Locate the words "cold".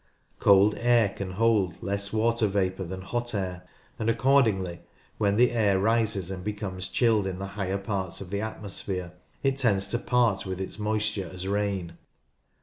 0.39-0.73